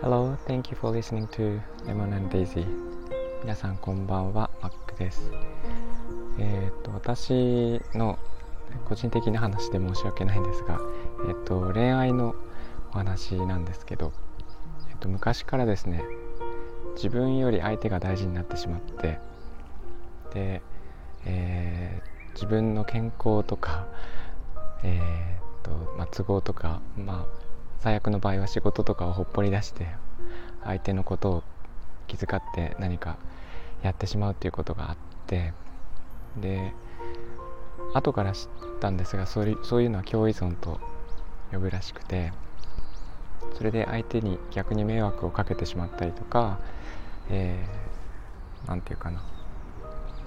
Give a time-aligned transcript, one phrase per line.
[0.00, 2.64] Hello, thank you for listening to Lemon and Daisy.
[3.42, 5.32] 皆さんこんばんは、マックです。
[6.38, 8.16] えっ、と、私の
[8.88, 10.78] 個人的な話で申し訳ないんですが、
[11.28, 12.36] えっ、と、恋愛の
[12.90, 14.12] お話なんですけど、
[14.88, 16.04] えっ、と、昔からですね
[16.94, 19.18] 自分より相手が大事になってしまって
[20.32, 20.62] で、
[21.24, 23.88] えー、自分の健康とか、
[24.86, 27.38] えーとまあ、都合とか、まあ、
[27.80, 29.88] 最悪の場合は仕事とかをほっぽり出して
[30.64, 31.42] 相手のことを
[32.06, 33.16] 気遣って何か
[33.82, 34.96] やってしまうっていうことがあっ
[35.26, 35.52] て
[36.36, 36.72] で
[37.94, 38.48] 後から知っ
[38.80, 40.80] たんですがそういうそういうのは共依存と
[41.52, 42.32] 呼ぶらしくて
[43.56, 46.58] それで相手に逆に迷惑をかけてしまったりとか
[47.28, 49.22] 何、えー、て言うかな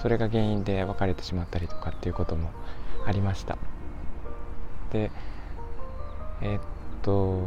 [0.00, 2.50] それが原因で別れてしまったりとかっていうことも
[3.06, 3.56] ありました。
[4.96, 5.10] で
[6.40, 6.58] え、っ
[7.02, 7.42] と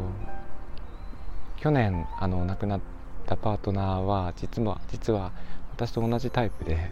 [1.57, 2.81] 去年あの亡くなっ
[3.25, 5.31] たパートナーは実は実は
[5.71, 6.91] 私と同じタイプで、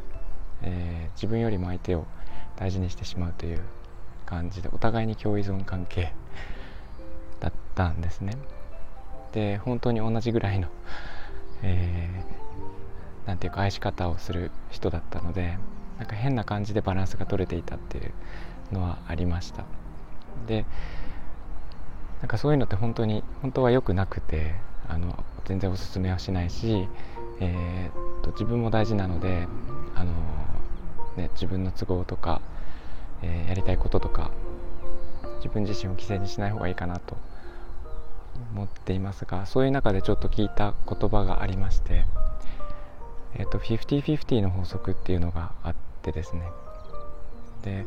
[0.63, 2.05] えー、自分よりも相手を
[2.55, 3.61] 大事にしてしまうという
[4.25, 6.13] 感じでお互いに共依存関係
[7.39, 8.33] だったんですね。
[9.33, 10.69] で本当に同じぐらいの、
[11.61, 15.57] えー、ていうか愛し方をする人だったので
[15.99, 18.13] なんか変な感じでバランスが取れていたっていう
[18.71, 19.65] のはありました。
[20.45, 20.65] で
[22.21, 24.55] なんかそういうのって本当に本当は良くなくて
[24.87, 26.87] あの全然おすすめはしないし、
[27.39, 29.47] えー、と自分も大事なので
[29.95, 30.11] あの、
[31.15, 32.41] ね、自分の都合とか、
[33.21, 34.31] えー、やりたいこととか
[35.37, 37.17] 自分自身を犠牲にしない方がいいかなと
[38.53, 42.05] 思っていますがそういう中でちょっと聞いた言葉がありまして、
[43.35, 46.43] えーと、50-50の法則っていうのがあってですね。
[47.63, 47.85] で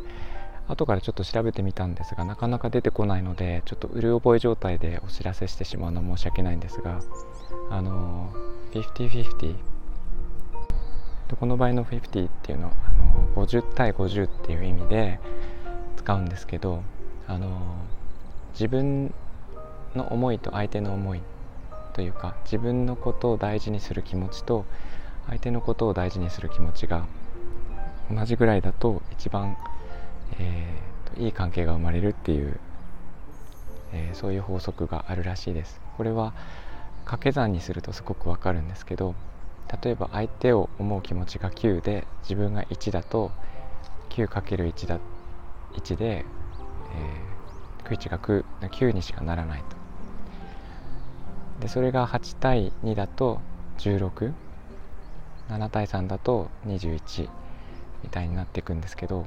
[0.70, 7.00] 後からちょっと調べてみたんですがなかなか出てこないのでちょっとうる覚え状態でお知らせしてしまうの申し訳ないんですが
[7.70, 8.32] あの
[8.72, 9.54] 50-50
[11.38, 12.72] この場合の50っていうのは
[13.34, 15.20] あの50対50っていう意味で
[15.96, 16.82] 使うんですけど
[17.26, 17.76] あの
[18.52, 19.14] 自分
[19.94, 21.20] の思いと相手の思い
[21.92, 24.64] というか自分のことを大事にする気持ちと
[25.26, 27.06] 相手のことを大事にする気持ちが
[28.10, 29.56] 同じぐらいだと一番、
[30.38, 32.58] えーと、いい関係が生まれるっていう、
[33.92, 35.80] えー、そういう法則があるらしいです。
[35.96, 36.32] これは
[37.04, 39.14] 掛け算にするとすごくわかるんですけど
[39.82, 43.32] 例えば相手を思う気持ちが9で自分が1だと
[44.10, 45.00] 9×1 だ
[45.74, 49.76] 1で、えー、区1が 9, 9にしかならないと
[51.60, 53.40] でそれが8対2だと
[53.78, 54.32] 167
[55.70, 57.28] 対3だと21
[58.02, 59.26] みたいになっていくんですけど、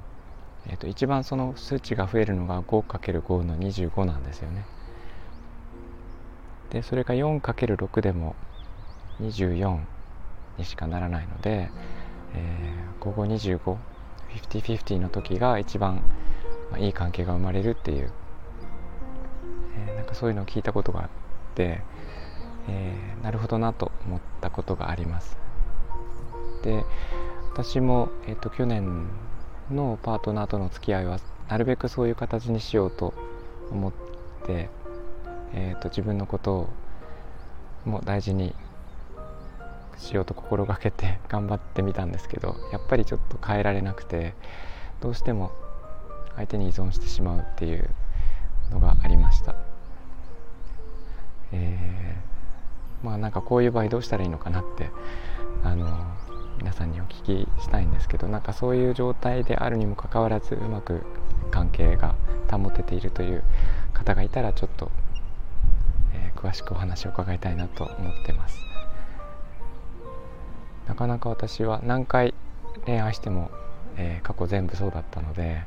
[0.67, 4.65] えー、と一番その数値が増えるのが 5×5 の25なんですよね。
[6.69, 8.35] でそれが 4×6 でも
[9.21, 9.79] 24
[10.57, 11.69] にしかならないので、
[12.33, 13.77] えー、午後25
[14.41, 16.01] 50-50の時が一番、
[16.71, 18.11] まあ、いい関係が生まれるっていう、
[19.87, 21.09] えー、なんかそういうのを聞いたことがあっ
[21.55, 21.81] て、
[22.67, 25.37] えー、なるほどなと思ったことがあります
[26.63, 26.83] で
[27.51, 29.07] 私も、えーと、去年
[29.71, 31.19] のパートナーとの付き合いは
[31.49, 33.13] なるべくそういう形にしようと
[33.71, 33.93] 思っ
[34.45, 34.69] て、
[35.53, 36.69] えーと、自分のことを
[37.85, 38.55] も大事に
[39.97, 44.33] しようと心がけて 頑張ってみたんですけどやっぱりちょっと変えられなくて
[45.01, 45.51] どうしても
[46.35, 47.89] 相手に依存してしまうっていう
[48.71, 49.55] のがありました。
[51.51, 52.33] えー
[53.03, 54.89] まあなんかこういう場合どうしたらいいのかなって
[55.63, 55.87] あの
[56.63, 61.03] 皆さんにお聞きしたいんですけどなんかそういう状態であるにもかかわらずうまく
[61.51, 62.15] 関係が
[62.49, 63.43] 保てているという
[63.93, 64.89] 方がいたらちょっと、
[66.13, 68.57] えー、詳しくお話を伺いたいなと思ってます。
[70.87, 72.33] なかなか私は何回
[72.85, 73.51] 恋愛しても、
[73.97, 75.63] えー、過去全部そうだったので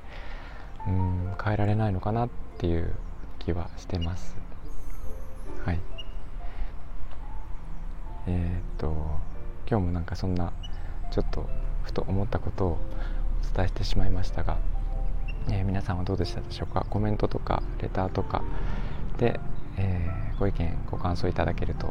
[0.86, 2.94] うん変えられないのかなっていう
[3.38, 4.34] 気はしてます。
[5.62, 5.80] はい。
[8.28, 8.86] えー、っと
[9.68, 10.54] 今日もなんかそんな
[11.16, 11.48] ちょっと
[11.82, 12.78] ふと思ったことを
[13.52, 14.58] お伝えしてしまいましたが、
[15.48, 16.84] えー、皆さんはどうでしたでしょうか？
[16.90, 18.44] コメントとかレターとか
[19.16, 19.40] で、
[19.78, 21.90] えー、ご意見ご感想いただけると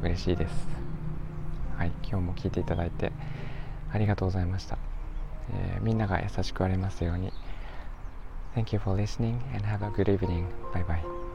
[0.00, 0.68] 嬉しいです
[1.76, 3.10] はい今日も聞いていただいて
[3.92, 4.78] ありがとうございました、
[5.52, 7.32] えー、みんなが優しくありますように
[8.54, 10.46] Thank you for listening and have a good evening.
[10.72, 11.25] Bye bye.